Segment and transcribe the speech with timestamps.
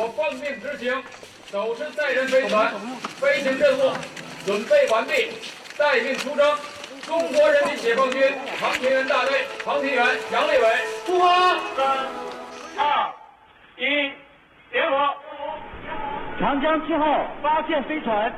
[0.00, 0.90] 我奉命执行，
[1.50, 2.72] 首次载人飞船
[3.20, 3.92] 飞行任务
[4.46, 5.28] 准备完毕，
[5.76, 6.56] 待命出征。
[7.02, 10.64] 中国人民解放军航天员大队航天员杨利伟，
[11.04, 11.58] 出发！
[11.76, 12.06] 三、
[12.78, 13.12] 二、
[13.76, 14.10] 一，
[14.72, 15.14] 点火！
[16.38, 18.32] 长江七号发现飞船，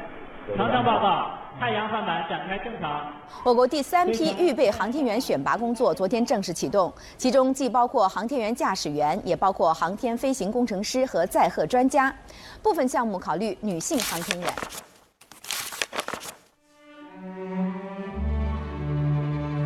[0.57, 1.42] 长江报告。
[1.59, 3.07] 太阳帆板展开正常。
[3.45, 12.15] 我国第三批预备航天员选拔工作昨天正式启动，其中既包括航天员驾驶员，也包括航天飞行工程师和载荷专家。
[12.63, 14.53] 部分项目考虑女性航天员。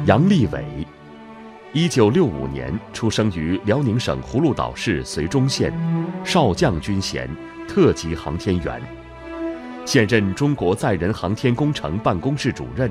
[0.06, 0.86] 杨利伟，
[1.72, 5.72] 一九六五年出生于辽宁省葫芦岛市绥中县，
[6.24, 7.28] 少将军衔，
[7.66, 8.80] 特级航天员。
[9.86, 12.90] 现任中国载人航天工程办公室主任，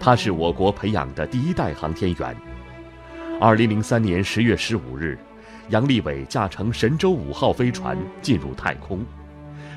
[0.00, 2.36] 他是我国培养的第一代航天员。
[3.40, 5.16] 二零零三年十月十五日，
[5.68, 9.06] 杨利伟驾乘神舟五号飞船进入太空，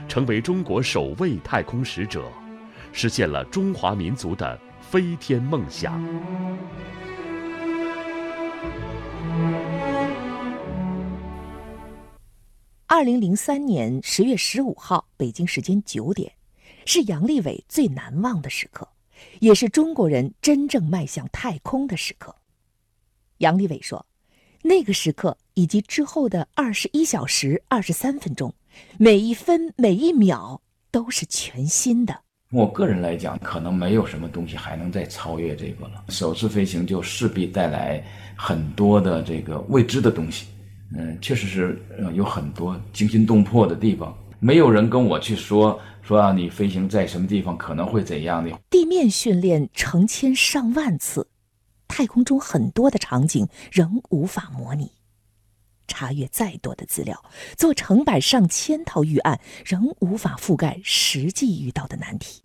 [0.08, 2.24] 成为中国首位太空使者，
[2.92, 6.04] 实现了中华民族的飞天梦想。
[12.92, 16.34] 二零零三年十月十五号，北京时间九点，
[16.88, 18.90] 是杨利伟最难忘的时刻，
[19.40, 22.36] 也是中国人真正迈向太空的时刻。
[23.38, 24.04] 杨利伟说
[24.64, 28.52] ：“那个时刻以及之后的二十一小时二十三分钟，
[28.98, 30.60] 每一分每一秒
[30.90, 32.22] 都是全新的。
[32.52, 36.06] 我个人来讲，可能没有什么东西还能再超越这个了。
[36.10, 38.04] 首次飞行就势必带来
[38.36, 40.48] 很多的这个未知的东西。”
[40.96, 44.18] 嗯，确实是，呃，有很多惊心动魄的地方。
[44.40, 48.58] 没有人跟我去说说啊，你飞行在什么地方可能会怎样的。
[48.70, 51.28] 地面训练成千上万次，
[51.88, 54.94] 太空中很多的场景仍无法模拟。
[55.88, 57.24] 查阅再多的资料，
[57.58, 62.42] 做成百上千套预案，仍无法覆盖实际遇到的难题。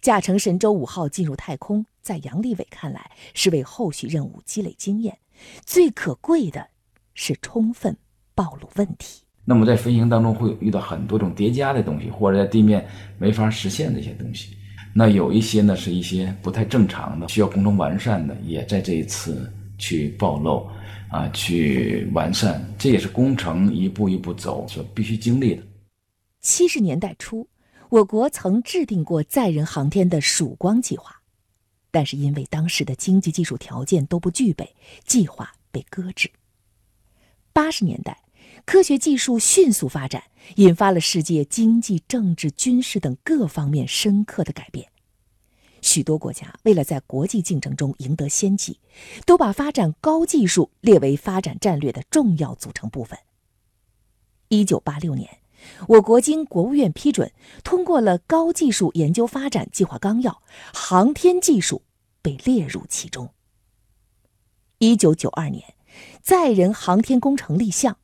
[0.00, 5.18] 驾乘神舟五号进入太空，在杨利伟看来，是为后续任务积累经验，
[5.64, 6.68] 最可贵的。
[7.16, 7.96] 是充分
[8.36, 9.22] 暴露问题。
[9.44, 12.86] 那么在飞行当中会遇到很多种叠加的东西，或者在地面
[13.18, 14.56] 没法实现的一些东西。
[14.94, 20.68] 那有一些呢是一些不太正常的，需要工程完善的，也在这一次去暴露，
[21.10, 22.64] 啊，去完善。
[22.78, 25.62] 这也是工程一步一步走所必须经历的。
[26.40, 27.46] 七十年代初，
[27.88, 31.14] 我国曾制定过载人航天的曙光计划，
[31.90, 36.28] 但是因为当时的经济技术条件都不具备，计划被搁置。
[37.56, 38.20] 八十年代，
[38.66, 40.24] 科学技术迅速发展，
[40.56, 44.90] 引发了世界经济、政治、军事等各方面深刻的改变。
[45.80, 48.78] 许多国家为了在国际竞争中赢得先机，
[49.24, 53.18] 都把发展高技术列为发展战略的重要组成部分。
[54.48, 55.38] 一九八六年，
[55.88, 57.32] 我国经国务院批准，
[57.64, 60.42] 通过了高技术研究发展计划纲要，
[60.74, 61.80] 航天技术
[62.20, 63.30] 被列入其中。
[64.76, 65.75] 一九九二年。
[66.22, 67.96] 载人航天工程立项，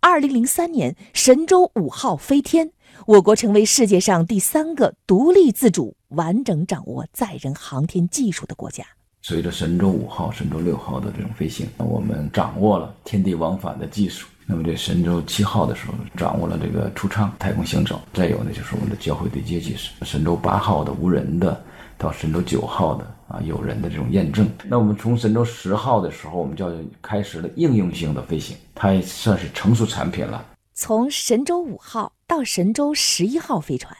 [0.00, 2.70] 二零零三年神舟五号飞天，
[3.06, 8.84] 我国成为世界上第三个独立自主、完整掌握载人航天技术的国家。
[9.22, 14.26] 随着神舟五号、神舟六号的这种飞行，我们掌握了天地往返的技术。
[14.46, 18.00] 那么这神舟七号的时候，掌握了这个出舱、太空行走。
[18.14, 19.92] 再有呢，就是我们的交会对接技术。
[20.02, 21.62] 神舟八号的无人的，
[22.00, 23.06] 到神舟九号的。
[23.30, 24.50] 啊，有人的这种验证。
[24.64, 30.44] 那我们从神舟十号的时候，我们就要开始了应用性的飞行，它也算是成熟产品了。
[30.74, 33.96] 从神舟五号到神舟十一号飞船，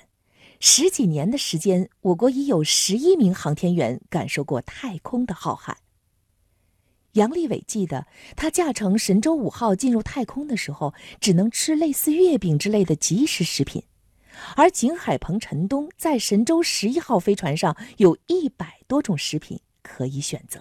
[0.59, 5.75] 十几年的时间，我国已有十一名航天员感受过太空的浩瀚。
[7.12, 13.81] 杨利伟记得，他驾乘神舟五号进入太空的时候，只能吃类似月饼之类的即食食品。
[14.56, 20.60] 而景海鹏、陈东在神舟十一号飞船上有一百多种食品可以选择。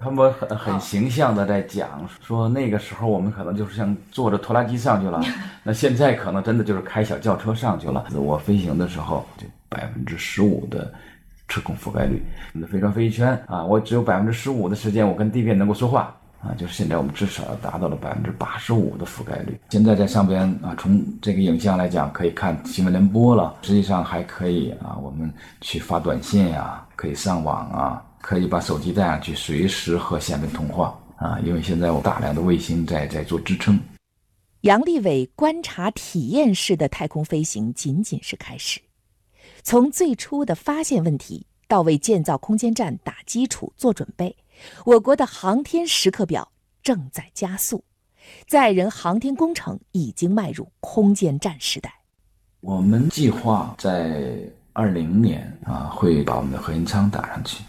[0.00, 5.20] 他们很很形象的在讲说，那个时候我们可能就是像坐着拖拉机上去了，
[5.64, 8.06] 那现在可能真的就是开小轿车上去了。
[8.14, 10.92] 我飞行的时候就百分之十五的
[11.48, 16.14] 车控覆盖率，你的飞船飞一圈啊，我只有百分之十五的时间我跟地面能够说话。
[16.40, 19.58] 啊，就是现在我们至少达到了百分之八十五的覆盖率。
[19.70, 23.56] 现在在上边啊，从这个影像来讲，可以看新闻联播了。
[23.62, 31.40] 实际上还可以啊，我们去发短信呀，可以上网啊，可以把手机带上去，随时和下面通话啊。
[31.44, 33.78] 因为现在有大量的卫星在在做支撑。
[34.60, 38.80] 杨利伟观察体验式的太空飞行仅仅是开始，
[39.62, 44.36] 从最初的发现问题到为建造空间站打基础做准备。
[44.84, 46.50] 我国的航天时刻表
[46.82, 47.84] 正在加速，
[48.46, 51.92] 载人航天工程已经迈入空间站时代。
[52.60, 54.38] 我们计划在
[54.72, 57.62] 二零年啊，会把我们的核心舱打上去，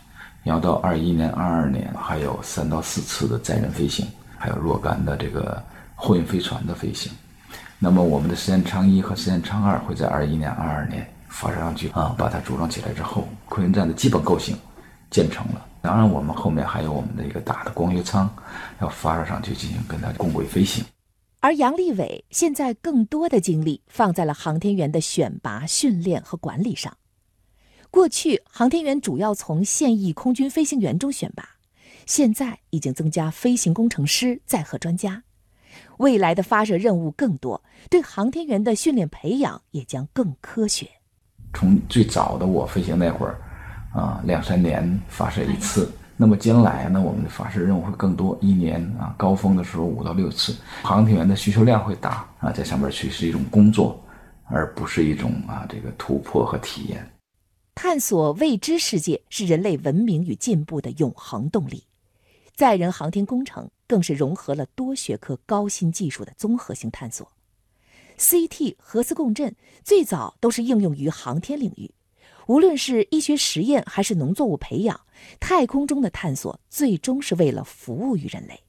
[0.43, 4.07] 然后到二一年、二二年还有三到四次的载人飞行，
[4.37, 5.61] 还有若干的这个
[5.95, 7.11] 货运飞船的飞行。
[7.77, 14.57] 那么我们的实验舱一和实验舱二会在二一年、二二年发射上去啊，把它组装起来之后，空间站的基本构型
[15.11, 15.65] 建成了。
[15.81, 18.29] 当然，我们后面还有我们的一个大的光学舱
[18.81, 20.83] 要发射上去进行跟它共轨飞行。
[21.39, 26.97] 而杨利伟现在更多的精力放在了航天员的选拔、训练和管理上。
[27.89, 31.57] 过去，航天员主要从现役空军飞行员中选拔，
[32.05, 35.23] 现在已经增加飞行工程师、载荷专家。
[35.97, 40.89] 未来的发射任务更多，对航天员的训练培养也将更科学。
[41.53, 43.41] 从最早的我飞行那会儿，
[43.93, 45.91] 啊，两三年发射一次。
[46.21, 50.55] 那么将来呢，我们的发射任务会更多，一年啊，高峰的时候五到六次。
[50.83, 53.97] 航天员的需求量会大啊，在上面去是一种工作，
[54.45, 57.09] 而不是一种啊这个突破和体验。
[57.75, 61.85] 探索未知世界是人类文明与进步的永恒动力。
[62.53, 67.25] 载人航天工程更是融合了多学科高新技术的综合性探索。
[68.17, 71.89] CT 核磁共振最早都是应用于航天领域，
[72.49, 74.99] 无论是医学实验还是农作物培养，
[75.39, 78.59] 太空中的探索最终是为了服务于人类。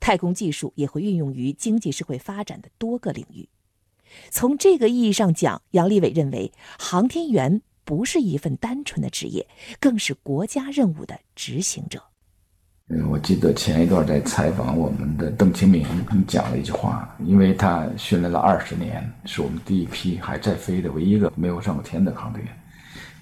[0.00, 3.46] 太空技术也会运用于经济社会发展的多个领域。
[4.30, 9.46] 从这个意义上讲，杨利伟认为，航天员不是一份单纯的职业，
[9.78, 12.02] 更是国家任务的执行者。
[12.88, 22.58] 嗯，我记得前一段在采访我们的邓清明，他讲了一句话，因为他训练了二十年，是我们第一批还在飞的唯一一个没有上过天的航天员。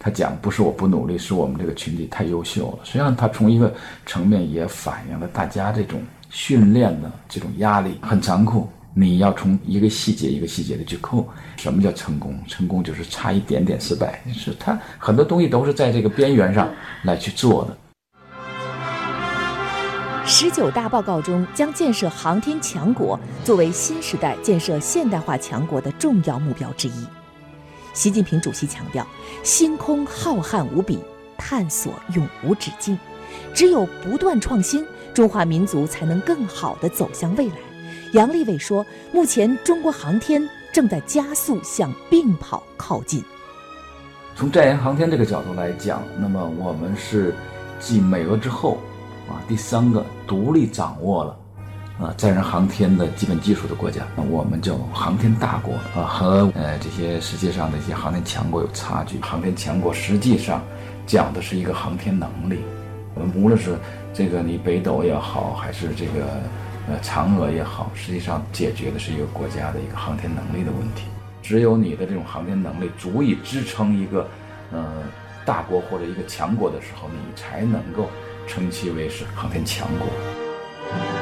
[0.02, 2.78] 他讲不是我不努力，是我们这个群体太优秀了。
[2.84, 3.70] 实际上，他从一个
[4.06, 8.66] 层面也反映了大家这种训练的这种压力很残酷。
[8.94, 12.34] 你要从一个细节一个细节的去扣，什么叫成功？
[12.48, 16.66] 成功就是差一点点失败，是他很多东西都是在这个边缘上
[17.04, 17.76] 来去做的。
[20.24, 27.19] 十九大报告中将建设航天强国作为新时代建设现代化强国的重要目标之一。
[28.00, 29.06] 习近平主席强调，
[29.42, 30.98] 星空浩瀚无比，
[31.36, 32.98] 探索永无止境，
[33.52, 34.82] 只有不断创新，
[35.12, 37.56] 中华民族才能更好地走向未来。
[38.14, 43.22] 杨利伟说，目前中国航天正在加速向并跑靠近。
[44.34, 47.34] 从载人航天这个角度来讲，那么我们是
[47.78, 48.78] 继美俄之后。
[49.28, 51.38] 啊，第三个独立掌握了，
[52.00, 59.20] 啊，载人航天的基本技术的国家，我们叫航天大国啊，和呃这些世界上的一些航天强国有差距。
[59.20, 60.62] 航天强国实际上
[61.06, 62.60] 讲的是一个航天能力，
[63.14, 63.76] 我们无论是
[64.14, 66.24] 这个你北斗也好，还是这个
[66.88, 71.04] 呃嫦娥也好，实际上解决的是一个国家的一个航天能力的问题。
[71.42, 74.26] 只有你的这种航天能力足以支撑一个
[74.72, 75.02] 呃
[75.44, 78.08] 大国或者一个强国的时候，你才能够。
[78.46, 81.19] 称其为是航天强国。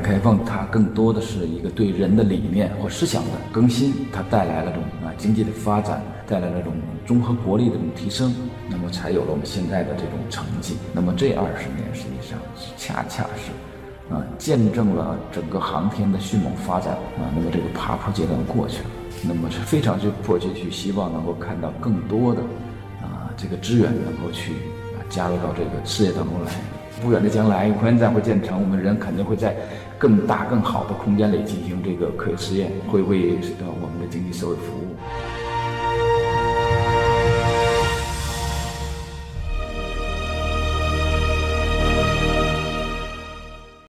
[0.00, 6.74] 开放它更多的是一个对人的理念或思想的更新，它带来了这种啊经济的发展，带来了这种
[7.06, 8.34] 综合国力的这种提升，
[8.68, 10.76] 那么才有了我们现在的这种成绩。
[10.92, 13.52] 那么这二十年实际上是恰恰是。
[14.12, 18.90] 啊，见证了整个航天的迅猛发展啊，那么这个爬坡阶段过去了，
[19.22, 22.40] 那么是非常去迫切去希望能够看到更多的
[23.00, 24.52] 啊这个资源能够去
[24.98, 26.52] 啊加入到这个事业当中来。
[27.00, 29.56] 不远的将来，空间站会建成，我们人肯定会在
[29.98, 34.96] 更大更好的空间里进行这个科学实验，会为呃我们的经济社会服务。